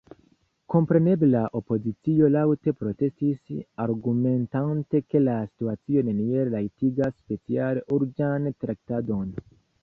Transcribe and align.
Kompreneble 0.73 1.27
la 1.33 1.41
opozicio 1.57 2.29
laŭte 2.35 2.73
protestis, 2.83 3.43
argumentante, 3.83 5.03
ke 5.11 5.21
la 5.27 5.37
situacio 5.51 6.05
neniel 6.09 6.51
rajtigas 6.55 7.15
speciale 7.21 7.85
urĝan 7.99 8.51
traktadon. 8.67 9.31